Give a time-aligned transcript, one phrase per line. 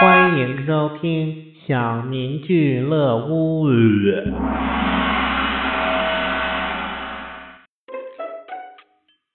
[0.00, 3.66] 欢迎收听小明俱乐屋。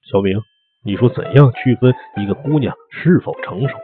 [0.09, 0.39] 小明，
[0.85, 3.75] 你说怎样区分一个姑娘是否成熟？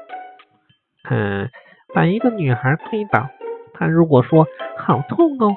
[1.10, 1.50] 嗯，
[1.94, 3.27] 把一个女孩推倒，
[3.73, 5.54] 她如果说好痛哦，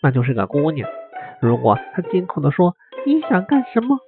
[0.00, 0.86] 那就是个姑娘；
[1.40, 3.98] 如果她惊恐的说你想干什么，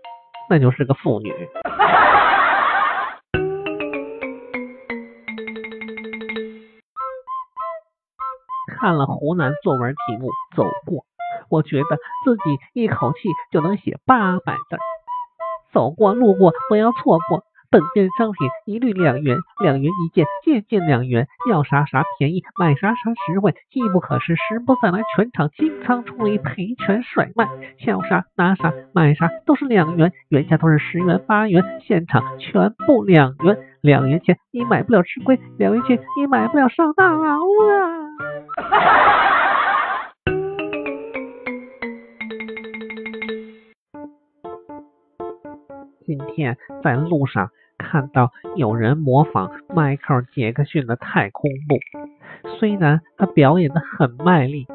[0.48, 1.34] 那就是个妇女。
[8.84, 10.98] 看了湖南作文题目《走过》，
[11.48, 14.76] 我觉得自己一口气就能写八百字。
[15.72, 27.48] 走过路过不要错过，本店商品一律两元，两元一件，件件两元，要啥啥便宜，买啥啥实惠，机不可失，时不再来，全场清仓处理，赔全甩卖，
[27.86, 37.38] 要啥拿啥，买啥都是两元，原价都是十元八元，现场全部两元，两元钱你买不了吃亏，两元钱你买不了上当啊！
[46.06, 51.78] 今天在路上看到有人模仿迈克尔·杰克逊的太空步，
[52.58, 54.66] 虽然他表演的很卖力，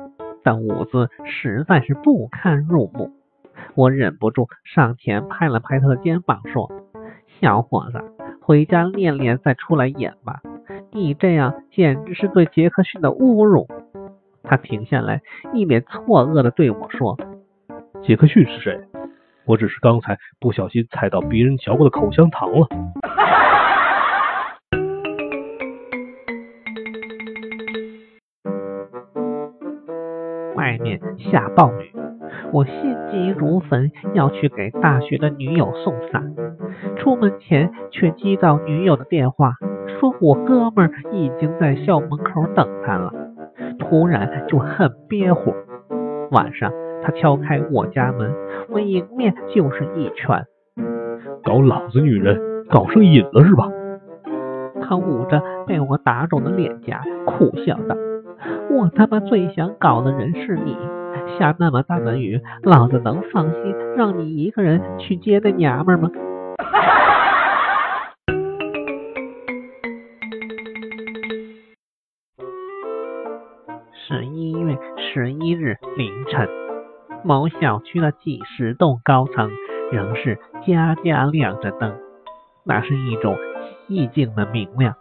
[0.43, 3.11] 但舞姿实在是不堪入目。
[3.75, 6.71] 我忍不住上前拍了拍他的肩膀，说
[7.39, 8.01] ：“小伙子，
[8.41, 10.41] 回家练练再出来演吧，
[10.91, 13.67] 你这样简直是对杰克逊的侮辱。”
[14.43, 15.21] 他停下来，
[15.53, 17.17] 一脸错愕的对我说
[18.01, 18.79] ：“杰克逊是谁？”
[19.45, 22.67] 我只是刚才不小心踩到别人嚼过的口香糖了。
[30.55, 31.91] 外面下暴雨，
[32.51, 36.35] 我心急如焚，要去给大学的女友送伞。
[36.97, 39.53] 出门前却接到女友的电话，
[39.99, 43.13] 说我哥们儿已经在校门口等他了。
[43.77, 45.53] 突然就很憋火。
[46.31, 46.71] 晚上。
[47.01, 48.29] 他敲开我家门，
[48.67, 50.45] 我迎面就是一拳。
[51.45, 52.37] 搞老子女人，
[52.69, 53.69] 搞上瘾了是吧？
[54.81, 57.95] 他捂着被我打肿的脸颊，苦笑道
[58.69, 60.75] ：“我他妈最想搞的人是你，
[61.39, 66.09] 下那么大的雨，老子能放心让你一个人去接那娘们吗？”
[74.09, 76.49] 十一月十一日凌晨。
[77.23, 79.51] 某小区的几十栋高层
[79.91, 81.95] 仍是家家亮着灯，
[82.65, 83.37] 那是一种
[83.87, 84.95] 寂静的明亮，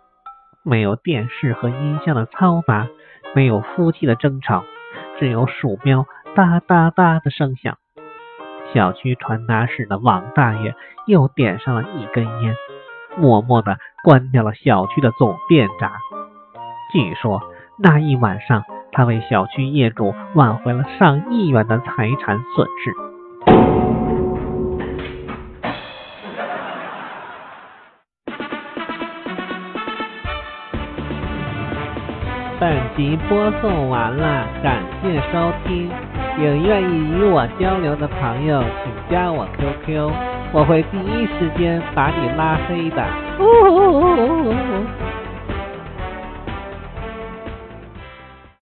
[0.62, 2.86] 没有电视和音箱的嘈杂，
[3.34, 4.62] 没有夫妻的争吵，
[5.18, 6.04] 只有鼠标
[6.36, 7.78] 哒哒哒的声响。
[8.74, 10.74] 小区传达室的王大爷
[11.06, 12.54] 又点上了一根烟，
[13.16, 15.92] 默默的关掉了小区的总电闸。
[16.92, 17.40] 据说
[17.78, 18.62] 那一晚上。
[18.92, 22.92] 他为小区业主挽回了上亿元的财产损失。
[32.60, 35.88] 本集播送完了，感谢收听。
[36.38, 40.10] 有愿意与我交流的朋友，请加我 QQ，
[40.52, 43.06] 我会第一时间把你拉黑的。